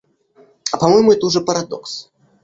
А 0.71 0.77
по-моему, 0.79 1.11
это 1.11 1.27
уже 1.27 1.41
парадокс. 1.41 2.09